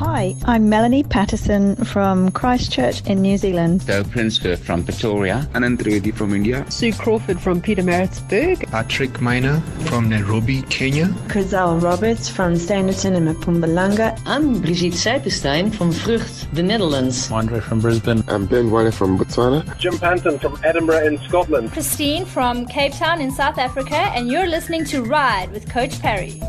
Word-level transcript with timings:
Hi, 0.00 0.34
I'm 0.46 0.70
Melanie 0.70 1.02
Patterson 1.02 1.76
from 1.76 2.30
Christchurch 2.30 3.06
in 3.06 3.20
New 3.20 3.36
Zealand. 3.36 3.84
Joe 3.86 4.02
Prinsker 4.02 4.56
from 4.56 4.82
Pretoria. 4.82 5.46
Anand 5.52 5.76
Trivedi 5.76 6.10
from 6.10 6.32
India. 6.32 6.64
Sue 6.70 6.94
Crawford 6.94 7.38
from 7.38 7.60
Pietermaritzburg. 7.60 8.66
Patrick 8.70 9.20
Miner 9.20 9.60
from 9.84 10.08
Nairobi, 10.08 10.62
Kenya. 10.70 11.08
Chriselle 11.28 11.82
Roberts 11.82 12.30
from 12.30 12.54
Standerton 12.54 13.14
in 13.14 13.26
Mpumalanga. 13.26 14.18
I'm 14.24 14.62
Brigitte 14.62 14.94
Seipenstein 14.94 15.70
from 15.70 15.92
Vrucht, 15.92 16.50
the 16.54 16.62
Netherlands. 16.62 17.30
Andre 17.30 17.60
from 17.60 17.80
Brisbane. 17.80 18.24
I'm 18.26 18.46
Ben 18.46 18.70
Wale 18.70 18.90
from 18.90 19.18
Botswana. 19.18 19.78
Jim 19.78 19.98
Panton 19.98 20.38
from 20.38 20.58
Edinburgh 20.64 21.08
in 21.08 21.18
Scotland. 21.28 21.72
Christine 21.72 22.24
from 22.24 22.64
Cape 22.64 22.94
Town 22.94 23.20
in 23.20 23.30
South 23.30 23.58
Africa, 23.58 23.96
and 24.16 24.28
you're 24.28 24.46
listening 24.46 24.86
to 24.86 25.02
Ride 25.02 25.52
with 25.52 25.68
Coach 25.68 26.00
Parry. 26.00 26.40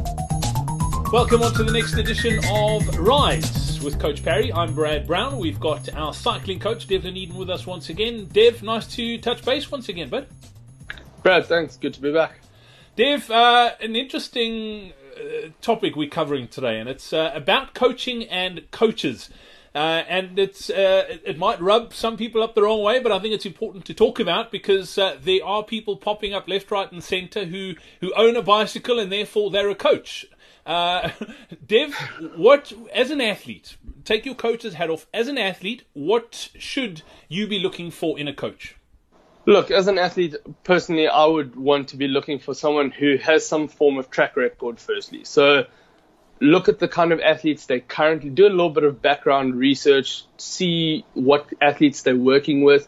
Welcome 1.11 1.43
on 1.43 1.53
to 1.55 1.65
the 1.65 1.73
next 1.73 1.95
edition 1.95 2.39
of 2.49 2.97
Rides 2.97 3.81
with 3.81 3.99
Coach 3.99 4.23
Parry. 4.23 4.53
I'm 4.53 4.73
Brad 4.73 5.05
Brown. 5.05 5.39
We've 5.39 5.59
got 5.59 5.93
our 5.93 6.13
cycling 6.13 6.57
coach, 6.57 6.87
Devlin 6.87 7.17
Eden, 7.17 7.35
with 7.35 7.49
us 7.49 7.67
once 7.67 7.89
again. 7.89 8.27
Dev, 8.27 8.63
nice 8.63 8.87
to 8.95 9.17
touch 9.17 9.43
base 9.43 9.69
once 9.69 9.89
again, 9.89 10.07
bud. 10.07 10.27
Brad, 11.21 11.47
thanks. 11.47 11.75
Good 11.75 11.93
to 11.95 12.01
be 12.01 12.13
back. 12.13 12.39
Dev, 12.95 13.29
uh, 13.29 13.71
an 13.81 13.97
interesting 13.97 14.93
uh, 15.17 15.49
topic 15.59 15.97
we're 15.97 16.07
covering 16.07 16.47
today, 16.47 16.79
and 16.79 16.87
it's 16.87 17.11
uh, 17.11 17.33
about 17.35 17.73
coaching 17.73 18.23
and 18.29 18.71
coaches. 18.71 19.29
Uh, 19.75 20.03
and 20.07 20.39
it's 20.39 20.69
uh, 20.69 21.17
it 21.25 21.37
might 21.37 21.59
rub 21.61 21.93
some 21.93 22.15
people 22.15 22.41
up 22.41 22.55
the 22.55 22.61
wrong 22.61 22.81
way, 22.81 23.01
but 23.01 23.11
I 23.11 23.19
think 23.19 23.33
it's 23.33 23.45
important 23.45 23.83
to 23.85 23.93
talk 23.93 24.21
about 24.21 24.49
because 24.49 24.97
uh, 24.97 25.17
there 25.21 25.45
are 25.45 25.61
people 25.61 25.97
popping 25.97 26.33
up 26.33 26.47
left, 26.47 26.71
right, 26.71 26.89
and 26.89 27.03
centre 27.03 27.43
who 27.43 27.75
who 27.99 28.13
own 28.15 28.37
a 28.37 28.41
bicycle 28.41 28.97
and 28.97 29.11
therefore 29.11 29.51
they're 29.51 29.69
a 29.69 29.75
coach. 29.75 30.25
Uh, 30.65 31.09
Dev, 31.65 31.93
what 32.35 32.71
as 32.93 33.11
an 33.11 33.21
athlete, 33.21 33.77
take 34.03 34.25
your 34.25 34.35
coach's 34.35 34.73
hat 34.73 34.89
off. 34.89 35.07
As 35.13 35.27
an 35.27 35.37
athlete, 35.37 35.83
what 35.93 36.49
should 36.57 37.01
you 37.27 37.47
be 37.47 37.59
looking 37.59 37.91
for 37.91 38.19
in 38.19 38.27
a 38.27 38.33
coach? 38.33 38.75
Look, 39.45 39.71
as 39.71 39.87
an 39.87 39.97
athlete, 39.97 40.35
personally, 40.63 41.07
I 41.07 41.25
would 41.25 41.55
want 41.55 41.89
to 41.89 41.97
be 41.97 42.07
looking 42.07 42.37
for 42.37 42.53
someone 42.53 42.91
who 42.91 43.17
has 43.17 43.45
some 43.45 43.67
form 43.67 43.97
of 43.97 44.11
track 44.11 44.37
record. 44.37 44.79
Firstly, 44.79 45.23
so 45.23 45.65
look 46.39 46.69
at 46.69 46.79
the 46.79 46.87
kind 46.87 47.11
of 47.11 47.19
athletes 47.19 47.65
they 47.65 47.79
currently 47.79 48.29
do 48.29 48.45
a 48.45 48.49
little 48.49 48.69
bit 48.69 48.83
of 48.83 49.01
background 49.01 49.55
research, 49.55 50.25
see 50.37 51.05
what 51.13 51.47
athletes 51.59 52.03
they're 52.03 52.15
working 52.15 52.63
with. 52.63 52.87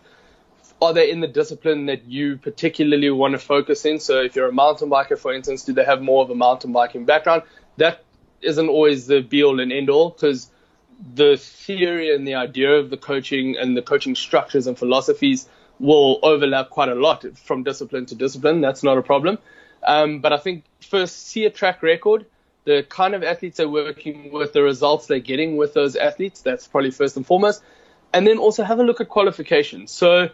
Are 0.80 0.94
they 0.94 1.10
in 1.10 1.22
the 1.22 1.28
discipline 1.28 1.86
that 1.86 2.06
you 2.06 2.38
particularly 2.38 3.10
want 3.10 3.34
to 3.34 3.40
focus 3.40 3.86
in? 3.86 4.00
So, 4.00 4.22
if 4.22 4.36
you're 4.36 4.50
a 4.50 4.54
mountain 4.54 4.90
biker, 4.90 5.18
for 5.18 5.34
instance, 5.34 5.64
do 5.64 5.74
they 5.74 5.86
have 5.86 6.02
more 6.02 6.24
of 6.24 6.30
a 6.30 6.36
mountain 6.36 6.72
biking 6.72 7.06
background? 7.06 7.44
That 7.78 8.04
isn't 8.42 8.70
always 8.70 9.08
the 9.08 9.22
be 9.22 9.44
all 9.44 9.60
and 9.60 9.72
end 9.72 9.90
all 9.90 10.10
because 10.10 10.50
the 11.16 11.38
theory 11.38 12.14
and 12.14 12.28
the 12.28 12.36
idea 12.36 12.72
of 12.72 12.90
the 12.90 12.98
coaching 12.98 13.58
and 13.58 13.76
the 13.76 13.82
coaching 13.82 14.16
structures 14.16 14.68
and 14.68 14.78
philosophies 14.78 15.48
will 15.80 16.20
overlap 16.24 16.70
quite 16.70 16.90
a 16.90 16.96
lot 16.96 17.26
from 17.38 17.64
discipline 17.64 18.06
to 18.06 18.16
discipline. 18.16 18.62
That's 18.62 18.84
not 18.84 18.98
a 18.98 19.02
problem. 19.02 19.38
Um, 19.86 20.20
but 20.20 20.32
I 20.32 20.38
think 20.38 20.64
first 20.82 21.28
see 21.28 21.46
a 21.46 21.50
track 21.50 21.84
record, 21.84 22.26
the 22.64 22.86
kind 22.88 23.16
of 23.16 23.24
athletes 23.24 23.58
they're 23.58 23.68
working 23.68 24.32
with, 24.32 24.54
the 24.54 24.64
results 24.64 25.08
they're 25.08 25.20
getting 25.20 25.58
with 25.58 25.74
those 25.74 25.96
athletes. 25.96 26.42
That's 26.42 26.68
probably 26.68 26.92
first 26.92 27.18
and 27.18 27.26
foremost. 27.26 27.62
And 28.14 28.26
then 28.26 28.38
also 28.38 28.64
have 28.64 28.80
a 28.80 28.84
look 28.84 29.02
at 29.02 29.10
qualifications. 29.10 29.92
So 29.92 30.30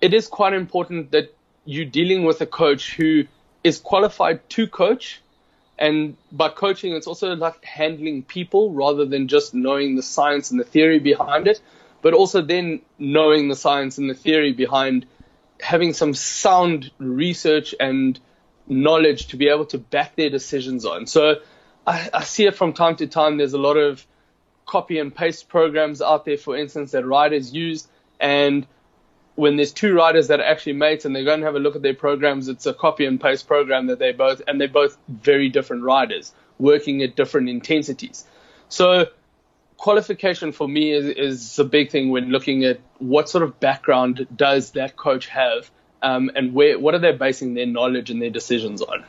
it 0.00 0.14
is 0.14 0.26
quite 0.26 0.54
important 0.54 1.12
that 1.12 1.34
you're 1.64 1.84
dealing 1.84 2.24
with 2.24 2.40
a 2.40 2.46
coach 2.46 2.94
who 2.94 3.24
is 3.62 3.78
qualified 3.78 4.48
to 4.50 4.66
coach 4.66 5.20
and 5.78 6.16
by 6.32 6.48
coaching, 6.48 6.94
it's 6.94 7.06
also 7.06 7.36
like 7.36 7.64
handling 7.64 8.24
people 8.24 8.72
rather 8.72 9.04
than 9.04 9.28
just 9.28 9.54
knowing 9.54 9.94
the 9.94 10.02
science 10.02 10.50
and 10.50 10.58
the 10.58 10.64
theory 10.64 10.98
behind 10.98 11.46
it, 11.46 11.60
but 12.02 12.14
also 12.14 12.42
then 12.42 12.80
knowing 12.98 13.48
the 13.48 13.56
science 13.56 13.98
and 13.98 14.10
the 14.10 14.14
theory 14.14 14.52
behind 14.52 15.06
having 15.60 15.92
some 15.92 16.14
sound 16.14 16.90
research 16.98 17.74
and 17.78 18.18
knowledge 18.66 19.28
to 19.28 19.36
be 19.36 19.48
able 19.48 19.66
to 19.66 19.78
back 19.78 20.16
their 20.16 20.30
decisions 20.30 20.84
on. 20.84 21.06
So 21.06 21.36
I, 21.86 22.10
I 22.12 22.24
see 22.24 22.46
it 22.46 22.56
from 22.56 22.72
time 22.72 22.96
to 22.96 23.06
time. 23.06 23.38
There's 23.38 23.54
a 23.54 23.58
lot 23.58 23.76
of 23.76 24.04
copy 24.66 24.98
and 24.98 25.14
paste 25.14 25.48
programs 25.48 26.02
out 26.02 26.24
there, 26.24 26.36
for 26.36 26.56
instance, 26.56 26.92
that 26.92 27.06
riders 27.06 27.52
use. 27.52 27.88
And 28.20 28.66
when 29.38 29.54
there's 29.54 29.72
two 29.72 29.94
riders 29.94 30.26
that 30.28 30.40
are 30.40 30.44
actually 30.44 30.72
mates 30.72 31.04
and 31.04 31.14
they're 31.14 31.24
going 31.24 31.38
to 31.38 31.46
have 31.46 31.54
a 31.54 31.60
look 31.60 31.76
at 31.76 31.82
their 31.82 31.94
programs, 31.94 32.48
it's 32.48 32.66
a 32.66 32.74
copy 32.74 33.04
and 33.04 33.20
paste 33.20 33.46
program 33.46 33.86
that 33.86 34.00
they 34.00 34.10
both, 34.10 34.42
and 34.48 34.60
they're 34.60 34.66
both 34.66 34.98
very 35.08 35.48
different 35.48 35.84
riders 35.84 36.32
working 36.58 37.02
at 37.02 37.14
different 37.14 37.48
intensities. 37.48 38.24
So 38.68 39.06
qualification 39.76 40.50
for 40.50 40.66
me 40.66 40.92
is, 40.92 41.06
is 41.06 41.58
a 41.60 41.64
big 41.64 41.92
thing 41.92 42.10
when 42.10 42.30
looking 42.30 42.64
at 42.64 42.80
what 42.98 43.28
sort 43.28 43.44
of 43.44 43.60
background 43.60 44.26
does 44.34 44.72
that 44.72 44.96
coach 44.96 45.28
have 45.28 45.70
um, 46.02 46.32
and 46.34 46.52
where, 46.52 46.76
what 46.76 46.96
are 46.96 46.98
they 46.98 47.12
basing 47.12 47.54
their 47.54 47.66
knowledge 47.66 48.10
and 48.10 48.20
their 48.20 48.30
decisions 48.30 48.82
on. 48.82 49.04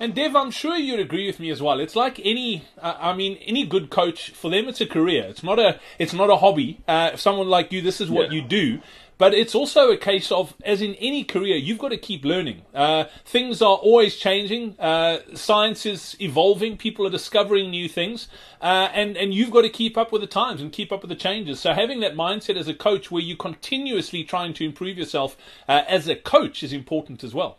And 0.00 0.14
Dev, 0.14 0.34
I'm 0.36 0.50
sure 0.50 0.76
you'd 0.76 1.00
agree 1.00 1.26
with 1.26 1.40
me 1.40 1.50
as 1.50 1.60
well. 1.60 1.80
It's 1.80 1.96
like 1.96 2.20
any, 2.24 2.64
uh, 2.80 2.94
I 2.98 3.14
mean, 3.14 3.36
any 3.46 3.64
good 3.64 3.90
coach 3.90 4.30
for 4.30 4.50
them, 4.50 4.68
it's 4.68 4.80
a 4.80 4.86
career. 4.86 5.24
It's 5.24 5.42
not 5.42 5.58
a, 5.58 5.80
it's 5.98 6.12
not 6.12 6.30
a 6.30 6.36
hobby. 6.36 6.80
Uh, 6.86 7.16
someone 7.16 7.48
like 7.48 7.72
you, 7.72 7.80
this 7.80 8.00
is 8.00 8.08
what 8.08 8.32
yeah. 8.32 8.40
you 8.40 8.48
do. 8.48 8.80
But 9.18 9.34
it's 9.34 9.54
also 9.54 9.90
a 9.90 9.96
case 9.96 10.30
of, 10.30 10.54
as 10.64 10.80
in 10.80 10.94
any 10.94 11.24
career, 11.24 11.56
you've 11.56 11.78
got 11.78 11.88
to 11.88 11.96
keep 11.96 12.24
learning. 12.24 12.62
Uh, 12.72 13.04
things 13.24 13.60
are 13.60 13.76
always 13.76 14.16
changing. 14.16 14.78
Uh, 14.78 15.18
science 15.34 15.84
is 15.84 16.16
evolving. 16.20 16.76
People 16.76 17.04
are 17.04 17.10
discovering 17.10 17.70
new 17.70 17.88
things, 17.88 18.28
uh, 18.62 18.88
and 18.94 19.16
and 19.16 19.34
you've 19.34 19.50
got 19.50 19.62
to 19.62 19.68
keep 19.68 19.98
up 19.98 20.12
with 20.12 20.20
the 20.20 20.28
times 20.28 20.60
and 20.62 20.70
keep 20.70 20.92
up 20.92 21.02
with 21.02 21.08
the 21.08 21.16
changes. 21.16 21.58
So 21.58 21.72
having 21.72 21.98
that 22.00 22.14
mindset 22.14 22.56
as 22.56 22.68
a 22.68 22.74
coach, 22.74 23.10
where 23.10 23.20
you're 23.20 23.36
continuously 23.36 24.22
trying 24.22 24.54
to 24.54 24.64
improve 24.64 24.96
yourself 24.96 25.36
uh, 25.68 25.82
as 25.88 26.06
a 26.06 26.14
coach, 26.14 26.62
is 26.62 26.72
important 26.72 27.24
as 27.24 27.34
well. 27.34 27.58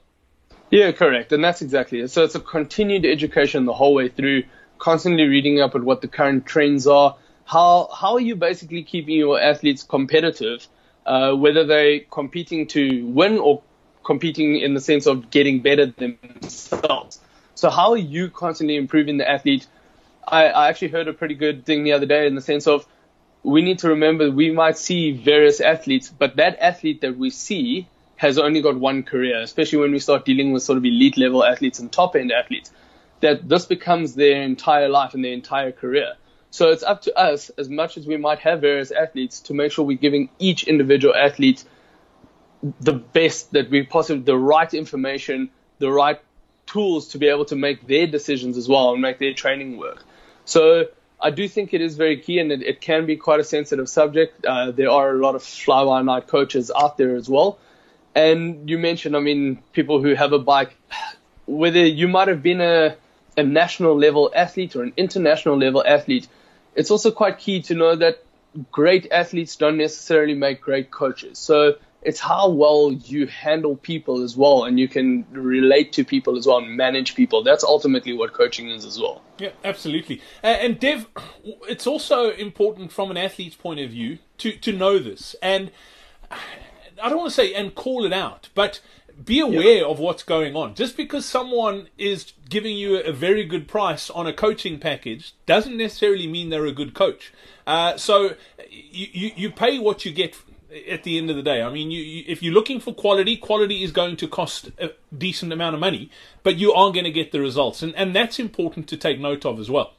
Yeah, 0.71 0.93
correct, 0.93 1.33
and 1.33 1.43
that's 1.43 1.61
exactly 1.61 1.99
it. 1.99 2.09
So 2.09 2.23
it's 2.23 2.35
a 2.35 2.39
continued 2.39 3.05
education 3.05 3.65
the 3.65 3.73
whole 3.73 3.95
way 3.95 4.07
through, 4.07 4.43
constantly 4.77 5.27
reading 5.27 5.59
up 5.59 5.75
at 5.75 5.83
what 5.83 5.99
the 5.99 6.07
current 6.07 6.45
trends 6.45 6.87
are. 6.87 7.17
How 7.43 7.89
how 7.93 8.13
are 8.13 8.21
you 8.21 8.37
basically 8.37 8.83
keeping 8.83 9.17
your 9.17 9.41
athletes 9.41 9.83
competitive? 9.83 10.65
Uh, 11.05 11.33
whether 11.33 11.65
they're 11.65 12.01
competing 12.11 12.67
to 12.67 13.05
win 13.07 13.39
or 13.39 13.61
competing 14.03 14.57
in 14.59 14.73
the 14.73 14.81
sense 14.81 15.05
of 15.05 15.29
getting 15.29 15.61
better 15.61 15.87
themselves. 15.87 17.19
So 17.55 17.69
how 17.69 17.91
are 17.91 17.97
you 17.97 18.29
constantly 18.29 18.75
improving 18.75 19.17
the 19.17 19.29
athlete? 19.29 19.67
I, 20.27 20.45
I 20.45 20.69
actually 20.69 20.89
heard 20.89 21.07
a 21.07 21.13
pretty 21.13 21.35
good 21.35 21.65
thing 21.65 21.83
the 21.83 21.93
other 21.93 22.05
day 22.05 22.27
in 22.27 22.35
the 22.35 22.41
sense 22.41 22.67
of 22.67 22.87
we 23.43 23.61
need 23.61 23.79
to 23.79 23.89
remember 23.89 24.29
we 24.29 24.51
might 24.51 24.77
see 24.77 25.11
various 25.11 25.61
athletes, 25.61 26.09
but 26.09 26.35
that 26.35 26.57
athlete 26.59 27.01
that 27.01 27.17
we 27.17 27.29
see 27.29 27.87
has 28.17 28.37
only 28.37 28.61
got 28.61 28.77
one 28.77 29.03
career, 29.03 29.41
especially 29.41 29.79
when 29.79 29.91
we 29.91 29.99
start 29.99 30.25
dealing 30.25 30.51
with 30.51 30.61
sort 30.61 30.77
of 30.77 30.85
elite 30.85 31.17
level 31.17 31.43
athletes 31.43 31.79
and 31.79 31.91
top 31.91 32.15
end 32.15 32.31
athletes, 32.31 32.71
that 33.21 33.47
this 33.47 33.65
becomes 33.65 34.15
their 34.15 34.41
entire 34.41 34.89
life 34.89 35.13
and 35.13 35.23
their 35.23 35.31
entire 35.31 35.71
career. 35.71 36.13
So 36.51 36.69
it's 36.69 36.83
up 36.83 37.03
to 37.03 37.17
us, 37.17 37.49
as 37.57 37.69
much 37.69 37.97
as 37.97 38.07
we 38.07 38.17
might 38.17 38.39
have 38.39 38.61
various 38.61 38.91
athletes, 38.91 39.39
to 39.41 39.53
make 39.53 39.71
sure 39.71 39.85
we're 39.85 39.97
giving 39.97 40.29
each 40.39 40.63
individual 40.63 41.15
athlete 41.15 41.63
the 42.81 42.93
best 42.93 43.53
that 43.53 43.69
we 43.69 43.83
possibly, 43.83 44.23
the 44.23 44.37
right 44.37 44.73
information, 44.73 45.49
the 45.77 45.91
right 45.91 46.19
tools 46.65 47.09
to 47.09 47.17
be 47.17 47.27
able 47.27 47.45
to 47.45 47.55
make 47.55 47.87
their 47.87 48.07
decisions 48.07 48.57
as 48.57 48.67
well 48.67 48.93
and 48.93 49.01
make 49.01 49.19
their 49.19 49.33
training 49.33 49.77
work. 49.77 50.03
So 50.45 50.87
I 51.21 51.31
do 51.31 51.47
think 51.47 51.73
it 51.73 51.81
is 51.81 51.95
very 51.95 52.17
key 52.17 52.39
and 52.39 52.51
it, 52.51 52.61
it 52.61 52.81
can 52.81 53.05
be 53.05 53.15
quite 53.15 53.39
a 53.39 53.43
sensitive 53.43 53.89
subject. 53.89 54.45
Uh, 54.45 54.71
there 54.71 54.89
are 54.89 55.11
a 55.11 55.19
lot 55.19 55.35
of 55.35 55.43
fly 55.43 55.83
by 55.85 56.01
night 56.01 56.27
coaches 56.27 56.71
out 56.75 56.97
there 56.97 57.15
as 57.15 57.29
well. 57.29 57.59
And 58.15 58.69
you 58.69 58.77
mentioned, 58.77 59.15
I 59.15 59.19
mean, 59.19 59.61
people 59.71 60.01
who 60.01 60.15
have 60.15 60.33
a 60.33 60.39
bike, 60.39 60.75
whether 61.45 61.85
you 61.85 62.07
might 62.07 62.27
have 62.27 62.41
been 62.41 62.61
a, 62.61 62.95
a 63.37 63.43
national 63.43 63.97
level 63.97 64.31
athlete 64.35 64.75
or 64.75 64.83
an 64.83 64.93
international 64.97 65.57
level 65.57 65.83
athlete, 65.85 66.27
it's 66.79 66.91
also 66.91 67.11
quite 67.11 67.37
key 67.37 67.61
to 67.63 67.75
know 67.75 67.93
that 67.93 68.23
great 68.71 69.11
athletes 69.11 69.57
don't 69.57 69.77
necessarily 69.77 70.33
make 70.33 70.61
great 70.61 70.89
coaches. 70.89 71.37
So 71.37 71.75
it's 72.01 72.21
how 72.21 72.51
well 72.51 72.93
you 72.93 73.27
handle 73.27 73.75
people 73.75 74.23
as 74.23 74.37
well 74.37 74.63
and 74.63 74.79
you 74.79 74.87
can 74.87 75.25
relate 75.29 75.91
to 75.93 76.05
people 76.05 76.37
as 76.37 76.47
well 76.47 76.59
and 76.59 76.77
manage 76.77 77.15
people. 77.15 77.43
That's 77.43 77.65
ultimately 77.65 78.13
what 78.13 78.31
coaching 78.31 78.69
is 78.69 78.85
as 78.85 78.97
well. 78.97 79.21
Yeah, 79.37 79.49
absolutely. 79.65 80.21
Uh, 80.41 80.47
and 80.47 80.79
Dev, 80.79 81.07
it's 81.67 81.85
also 81.85 82.29
important 82.31 82.93
from 82.93 83.11
an 83.11 83.17
athlete's 83.17 83.57
point 83.57 83.81
of 83.81 83.89
view 83.89 84.19
to, 84.37 84.53
to 84.53 84.71
know 84.71 84.99
this. 84.99 85.35
And 85.41 85.71
I 86.31 87.09
don't 87.09 87.17
want 87.17 87.31
to 87.31 87.35
say 87.35 87.53
and 87.53 87.75
call 87.75 88.05
it 88.05 88.13
out, 88.13 88.47
but 88.55 88.79
be 89.23 89.39
aware 89.39 89.85
of 89.85 89.99
what's 89.99 90.23
going 90.23 90.55
on. 90.55 90.75
Just 90.75 90.95
because 90.95 91.25
someone 91.25 91.89
is 91.97 92.33
giving 92.49 92.77
you 92.77 92.97
a 92.97 93.11
very 93.11 93.43
good 93.43 93.67
price 93.67 94.09
on 94.09 94.27
a 94.27 94.33
coaching 94.33 94.79
package 94.79 95.33
doesn't 95.45 95.77
necessarily 95.77 96.27
mean 96.27 96.49
they're 96.49 96.65
a 96.65 96.71
good 96.71 96.93
coach. 96.93 97.33
Uh, 97.67 97.97
so 97.97 98.35
you, 98.69 99.07
you, 99.11 99.31
you 99.35 99.51
pay 99.51 99.79
what 99.79 100.05
you 100.05 100.11
get 100.11 100.35
at 100.89 101.03
the 101.03 101.17
end 101.17 101.29
of 101.29 101.35
the 101.35 101.43
day. 101.43 101.61
I 101.61 101.69
mean, 101.69 101.91
you, 101.91 102.01
you, 102.01 102.23
if 102.27 102.43
you're 102.43 102.53
looking 102.53 102.79
for 102.79 102.93
quality, 102.93 103.35
quality 103.37 103.83
is 103.83 103.91
going 103.91 104.17
to 104.17 104.27
cost 104.27 104.71
a 104.79 104.91
decent 105.15 105.51
amount 105.51 105.73
of 105.73 105.79
money, 105.79 106.11
but 106.43 106.57
you 106.57 106.73
are 106.73 106.91
going 106.91 107.05
to 107.05 107.11
get 107.11 107.31
the 107.31 107.41
results, 107.41 107.81
and 107.81 107.95
and 107.95 108.15
that's 108.15 108.39
important 108.39 108.87
to 108.89 108.97
take 108.97 109.19
note 109.19 109.45
of 109.45 109.59
as 109.59 109.69
well. 109.69 109.93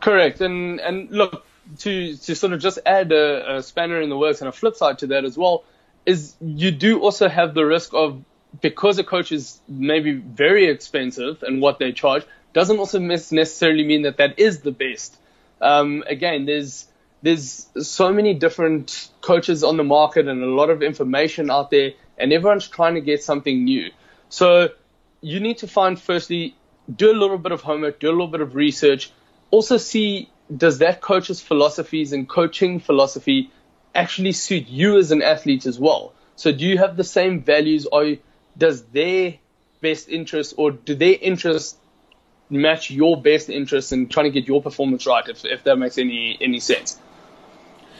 Correct, 0.00 0.40
and 0.40 0.80
and 0.80 1.10
look, 1.10 1.44
to 1.80 2.16
to 2.16 2.34
sort 2.34 2.52
of 2.52 2.60
just 2.60 2.78
add 2.86 3.12
a, 3.12 3.56
a 3.56 3.62
spanner 3.62 4.00
in 4.00 4.08
the 4.08 4.16
works 4.16 4.40
and 4.40 4.48
a 4.48 4.52
flip 4.52 4.76
side 4.76 4.98
to 5.00 5.06
that 5.08 5.24
as 5.24 5.36
well 5.36 5.64
is 6.04 6.34
you 6.40 6.70
do 6.70 7.00
also 7.00 7.28
have 7.28 7.54
the 7.54 7.64
risk 7.64 7.94
of 7.94 8.24
because 8.60 8.98
a 8.98 9.04
coach 9.04 9.32
is 9.32 9.60
maybe 9.68 10.12
very 10.12 10.68
expensive 10.68 11.42
and 11.42 11.60
what 11.60 11.78
they 11.78 11.92
charge 11.92 12.24
doesn't 12.52 12.78
also 12.78 12.98
necessarily 12.98 13.84
mean 13.84 14.02
that 14.02 14.18
that 14.18 14.38
is 14.38 14.60
the 14.60 14.72
best. 14.72 15.16
Um, 15.60 16.04
again, 16.06 16.44
there's 16.44 16.86
there's 17.22 17.68
so 17.80 18.12
many 18.12 18.34
different 18.34 19.08
coaches 19.20 19.62
on 19.62 19.76
the 19.76 19.84
market 19.84 20.26
and 20.26 20.42
a 20.42 20.46
lot 20.46 20.70
of 20.70 20.82
information 20.82 21.50
out 21.50 21.70
there, 21.70 21.92
and 22.18 22.32
everyone's 22.32 22.66
trying 22.66 22.94
to 22.96 23.00
get 23.00 23.22
something 23.22 23.64
new. 23.64 23.90
So 24.28 24.70
you 25.20 25.38
need 25.38 25.58
to 25.58 25.68
find 25.68 25.98
firstly, 25.98 26.56
do 26.94 27.12
a 27.12 27.16
little 27.16 27.38
bit 27.38 27.52
of 27.52 27.62
homework, 27.62 28.00
do 28.00 28.08
a 28.08 28.10
little 28.10 28.26
bit 28.26 28.40
of 28.40 28.56
research, 28.56 29.12
also 29.50 29.76
see 29.76 30.28
does 30.54 30.78
that 30.78 31.00
coach's 31.00 31.40
philosophies 31.40 32.12
and 32.12 32.28
coaching 32.28 32.80
philosophy 32.80 33.50
actually 33.94 34.32
suit 34.32 34.66
you 34.68 34.98
as 34.98 35.10
an 35.12 35.22
athlete 35.22 35.64
as 35.64 35.78
well? 35.78 36.12
So 36.36 36.52
do 36.52 36.66
you 36.66 36.78
have 36.78 36.96
the 36.96 37.04
same 37.04 37.42
values 37.42 37.86
or 37.86 38.16
does 38.56 38.84
their 38.86 39.34
best 39.80 40.08
interest 40.08 40.54
or 40.56 40.70
do 40.70 40.94
their 40.94 41.16
interests 41.20 41.76
match 42.50 42.90
your 42.90 43.20
best 43.20 43.48
interests 43.48 43.92
in 43.92 44.08
trying 44.08 44.24
to 44.24 44.30
get 44.30 44.46
your 44.46 44.62
performance 44.62 45.06
right 45.06 45.26
if, 45.28 45.44
if 45.44 45.64
that 45.64 45.76
makes 45.76 45.98
any 45.98 46.36
any 46.40 46.60
sense? 46.60 46.98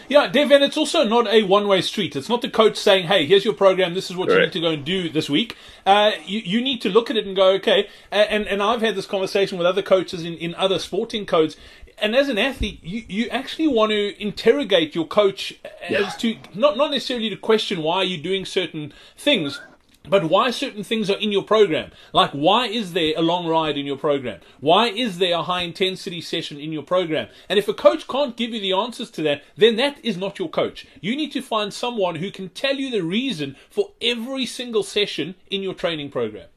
Yeah, 0.08 0.26
Dev, 0.26 0.50
and 0.50 0.64
it's 0.64 0.76
also 0.76 1.04
not 1.04 1.26
a 1.28 1.44
one-way 1.44 1.80
street. 1.80 2.16
It's 2.16 2.28
not 2.28 2.42
the 2.42 2.50
coach 2.50 2.76
saying, 2.76 3.06
"Hey, 3.06 3.24
here's 3.24 3.44
your 3.44 3.54
program. 3.54 3.94
This 3.94 4.10
is 4.10 4.16
what 4.16 4.28
Correct. 4.28 4.40
you 4.40 4.46
need 4.46 4.52
to 4.52 4.60
go 4.60 4.74
and 4.74 4.84
do 4.84 5.08
this 5.08 5.30
week." 5.30 5.56
Uh, 5.86 6.10
you 6.26 6.40
you 6.40 6.60
need 6.60 6.82
to 6.82 6.90
look 6.90 7.08
at 7.08 7.16
it 7.16 7.26
and 7.26 7.34
go, 7.34 7.52
"Okay." 7.52 7.88
And 8.10 8.46
and 8.46 8.62
I've 8.62 8.82
had 8.82 8.94
this 8.94 9.06
conversation 9.06 9.58
with 9.58 9.66
other 9.66 9.80
coaches 9.80 10.24
in, 10.24 10.34
in 10.34 10.54
other 10.56 10.78
sporting 10.78 11.24
codes 11.24 11.56
and 11.98 12.16
as 12.16 12.28
an 12.28 12.36
athlete, 12.36 12.80
you, 12.82 13.04
you 13.08 13.28
actually 13.28 13.68
want 13.68 13.90
to 13.90 14.20
interrogate 14.20 14.94
your 14.94 15.06
coach 15.06 15.54
yeah. 15.88 16.00
as 16.00 16.16
to 16.16 16.36
not 16.54 16.76
not 16.76 16.90
necessarily 16.90 17.30
to 17.30 17.36
question 17.36 17.82
why 17.82 18.02
you're 18.02 18.22
doing 18.22 18.44
certain 18.44 18.92
things, 19.16 19.60
but 20.08 20.24
why 20.24 20.50
certain 20.50 20.82
things 20.82 21.10
are 21.10 21.18
in 21.18 21.32
your 21.32 21.42
program. 21.42 21.90
Like 22.12 22.32
why 22.32 22.66
is 22.66 22.92
there 22.92 23.14
a 23.16 23.22
long 23.22 23.46
ride 23.46 23.76
in 23.76 23.86
your 23.86 23.96
program? 23.96 24.40
Why 24.60 24.88
is 24.88 25.18
there 25.18 25.36
a 25.36 25.42
high 25.42 25.62
intensity 25.62 26.20
session 26.20 26.58
in 26.58 26.72
your 26.72 26.82
program? 26.82 27.28
And 27.48 27.58
if 27.58 27.68
a 27.68 27.74
coach 27.74 28.08
can't 28.08 28.36
give 28.36 28.50
you 28.50 28.60
the 28.60 28.72
answers 28.72 29.10
to 29.12 29.22
that, 29.22 29.42
then 29.56 29.76
that 29.76 29.98
is 30.04 30.16
not 30.16 30.38
your 30.38 30.48
coach. 30.48 30.86
You 31.00 31.16
need 31.16 31.32
to 31.32 31.42
find 31.42 31.72
someone 31.72 32.16
who 32.16 32.30
can 32.30 32.48
tell 32.48 32.76
you 32.76 32.90
the 32.90 33.02
reason 33.02 33.56
for 33.70 33.92
every 34.00 34.46
single 34.46 34.82
session 34.82 35.34
in 35.50 35.62
your 35.62 35.74
training 35.74 36.10
program. 36.10 36.48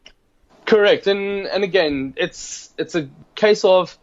Correct. 0.65 1.05
And 1.07 1.45
and 1.47 1.63
again, 1.63 2.15
it's 2.17 2.73
it's 2.77 2.95
a 2.95 3.09
case 3.35 3.63
of 3.63 3.97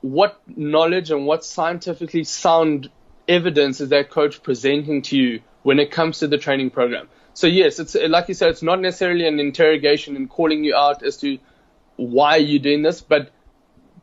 what 0.00 0.40
knowledge 0.46 1.10
and 1.10 1.26
what 1.26 1.44
scientifically 1.44 2.22
sound 2.22 2.88
evidence 3.26 3.80
is 3.80 3.90
that 3.90 4.10
coach 4.10 4.42
presenting 4.42 5.02
to 5.02 5.16
you 5.16 5.40
when 5.62 5.78
it 5.78 5.90
comes 5.90 6.20
to 6.20 6.28
the 6.28 6.38
training 6.38 6.70
program? 6.70 7.08
So 7.38 7.46
yes, 7.46 7.78
it's 7.78 7.94
like 7.94 8.26
you 8.26 8.34
said, 8.34 8.48
it's 8.48 8.64
not 8.64 8.80
necessarily 8.80 9.24
an 9.28 9.38
interrogation 9.38 10.16
and 10.16 10.28
calling 10.28 10.64
you 10.64 10.74
out 10.74 11.04
as 11.04 11.18
to 11.18 11.38
why 11.94 12.34
you're 12.34 12.58
doing 12.58 12.82
this, 12.82 13.00
but 13.00 13.30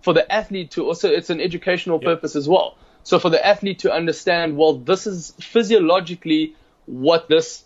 for 0.03 0.13
the 0.13 0.31
athlete 0.31 0.71
to 0.71 0.85
also, 0.85 1.09
it's 1.09 1.29
an 1.29 1.41
educational 1.41 1.99
yep. 2.01 2.05
purpose 2.05 2.37
as 2.37 2.47
well. 2.47 2.77
So 3.03 3.19
for 3.19 3.29
the 3.29 3.45
athlete 3.45 3.79
to 3.79 3.91
understand, 3.91 4.55
well, 4.55 4.77
this 4.77 5.05
is 5.05 5.33
physiologically 5.41 6.55
what 6.85 7.27
this 7.27 7.65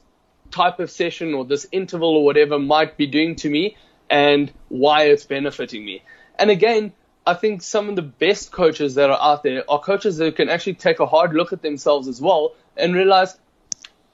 type 0.50 0.80
of 0.80 0.89
session 0.89 1.36
or 1.36 1.45
this 1.45 1.68
interval 1.71 2.16
or 2.16 2.25
whatever 2.25 2.57
might 2.57 2.98
be 2.98 3.06
doing 3.06 3.36
to 3.36 3.48
me 3.51 3.77
and 4.10 4.51
why 4.69 5.04
it's 5.04 5.25
benefiting 5.25 5.86
me. 5.86 6.01
And 6.39 6.50
again, 6.50 6.94
I 7.27 7.36
think 7.36 7.62
some 7.62 7.89
of 7.89 7.95
the 7.95 8.01
best 8.01 8.51
coaches 8.51 8.95
that 8.95 9.12
are 9.12 9.21
out 9.21 9.44
there 9.44 9.69
are 9.69 9.80
coaches 9.80 10.18
that 10.18 10.36
can 10.36 10.50
actually 10.50 10.81
take 10.81 11.00
a 11.00 11.06
hard 11.06 11.36
look 11.36 11.54
at 11.54 11.62
themselves 11.62 12.07
as 12.07 12.19
well 12.19 12.56
and 12.75 12.95
realize, 12.95 13.38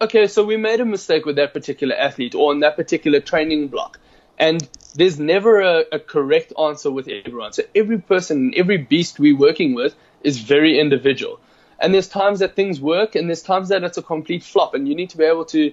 okay, 0.01 0.27
so 0.27 0.44
we 0.44 0.57
made 0.57 0.80
a 0.80 0.86
mistake 0.86 1.25
with 1.25 1.38
that 1.38 1.53
particular 1.53 1.95
athlete 1.95 2.36
or 2.36 2.51
on 2.51 2.59
that 2.62 2.75
particular 2.75 3.19
training 3.19 3.68
block. 3.68 4.00
And 4.38 4.68
there's 4.95 5.19
never 5.19 5.62
a, 5.62 5.83
a 5.94 6.00
correct 6.00 6.53
answer 6.59 6.92
with 6.92 7.07
everyone. 7.07 7.53
So 7.53 7.63
every 7.74 8.00
person, 8.00 8.53
every 8.56 8.77
beast 8.77 9.19
we're 9.19 9.38
working 9.38 9.74
with 9.74 9.95
is 10.24 10.39
very 10.39 10.80
individual. 10.80 11.39
And 11.80 11.94
there's 11.94 12.07
times 12.07 12.39
that 12.39 12.56
things 12.56 12.81
work 12.81 13.15
and 13.15 13.30
there's 13.30 13.42
times 13.44 13.69
that 13.69 13.83
it's 13.83 13.97
a 13.97 14.01
complete 14.01 14.44
flop. 14.44 14.74
And 14.74 14.88
you 14.88 14.95
need 14.95 15.12
to 15.12 15.18
be 15.18 15.24
able 15.24 15.45
to 15.45 15.71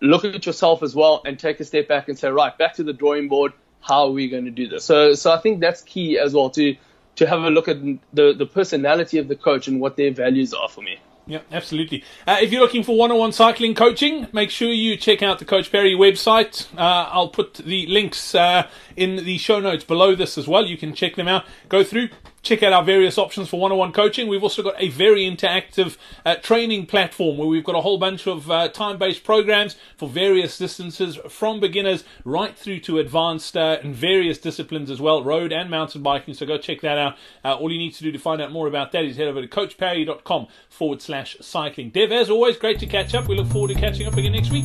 look 0.00 0.24
at 0.24 0.44
yourself 0.44 0.82
as 0.82 0.94
well 0.94 1.22
and 1.24 1.38
take 1.38 1.60
a 1.60 1.64
step 1.64 1.88
back 1.88 2.08
and 2.08 2.18
say, 2.18 2.28
right, 2.28 2.56
back 2.56 2.74
to 2.74 2.82
the 2.82 2.92
drawing 2.92 3.28
board 3.28 3.52
how 3.82 4.06
are 4.06 4.10
we 4.10 4.28
going 4.28 4.44
to 4.46 4.50
do 4.50 4.68
this? 4.68 4.84
So, 4.84 5.14
so 5.14 5.32
I 5.32 5.38
think 5.38 5.60
that's 5.60 5.82
key 5.82 6.18
as 6.18 6.32
well 6.32 6.50
to 6.50 6.76
to 7.16 7.26
have 7.26 7.42
a 7.42 7.50
look 7.50 7.68
at 7.68 7.82
the 8.12 8.32
the 8.32 8.46
personality 8.46 9.18
of 9.18 9.28
the 9.28 9.36
coach 9.36 9.68
and 9.68 9.80
what 9.80 9.96
their 9.96 10.12
values 10.12 10.54
are 10.54 10.68
for 10.68 10.80
me. 10.80 10.98
Yeah, 11.26 11.42
absolutely. 11.52 12.02
Uh, 12.26 12.38
if 12.40 12.50
you're 12.50 12.60
looking 12.60 12.82
for 12.82 12.96
one-on-one 12.96 13.30
cycling 13.30 13.74
coaching, 13.74 14.26
make 14.32 14.50
sure 14.50 14.68
you 14.68 14.96
check 14.96 15.22
out 15.22 15.38
the 15.38 15.44
Coach 15.44 15.70
Parry 15.70 15.94
website. 15.94 16.66
Uh, 16.76 17.08
I'll 17.10 17.28
put 17.28 17.54
the 17.54 17.86
links 17.86 18.34
uh, 18.34 18.68
in 18.96 19.16
the 19.24 19.38
show 19.38 19.60
notes 19.60 19.84
below 19.84 20.16
this 20.16 20.36
as 20.36 20.48
well. 20.48 20.66
You 20.66 20.76
can 20.76 20.94
check 20.94 21.14
them 21.14 21.28
out. 21.28 21.44
Go 21.68 21.84
through, 21.84 22.08
check 22.42 22.62
out 22.62 22.72
our 22.72 22.82
various 22.82 23.18
options 23.18 23.48
for 23.48 23.60
one-on-one 23.60 23.92
coaching. 23.92 24.28
We've 24.28 24.42
also 24.42 24.62
got 24.62 24.74
a 24.78 24.88
very 24.88 25.22
interactive 25.22 25.96
uh, 26.24 26.36
training 26.36 26.86
platform 26.86 27.38
where 27.38 27.48
we've 27.48 27.64
got 27.64 27.76
a 27.76 27.80
whole 27.80 27.98
bunch 27.98 28.26
of 28.26 28.50
uh, 28.50 28.68
time-based 28.68 29.24
programs 29.24 29.76
for 29.96 30.08
various 30.08 30.58
distances, 30.58 31.18
from 31.28 31.60
beginners 31.60 32.04
right 32.24 32.56
through 32.56 32.80
to 32.80 32.98
advanced 32.98 33.56
uh, 33.56 33.78
in 33.82 33.94
various 33.94 34.38
disciplines 34.38 34.90
as 34.90 35.00
well, 35.00 35.22
road 35.22 35.52
and 35.52 35.70
mountain 35.70 36.02
biking. 36.02 36.34
So 36.34 36.46
go 36.46 36.58
check 36.58 36.80
that 36.80 36.98
out. 36.98 37.16
Uh, 37.44 37.54
all 37.54 37.70
you 37.70 37.78
need 37.78 37.94
to 37.94 38.02
do 38.02 38.12
to 38.12 38.18
find 38.18 38.42
out 38.42 38.52
more 38.52 38.66
about 38.66 38.92
that 38.92 39.04
is 39.04 39.16
head 39.16 39.28
over 39.28 39.40
to 39.40 39.48
coachparry.com 39.48 40.48
forward 40.68 41.00
slash 41.00 41.36
cycling. 41.40 41.90
Dev, 41.90 42.10
as 42.12 42.30
always, 42.30 42.56
great 42.56 42.78
to 42.80 42.86
catch 42.86 43.14
up. 43.14 43.28
We 43.28 43.36
look 43.36 43.48
forward 43.48 43.68
to 43.68 43.74
catching 43.74 44.06
up 44.06 44.16
again 44.16 44.32
next 44.32 44.50
week. 44.50 44.64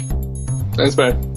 Thanks, 0.76 0.98
man. 0.98 1.37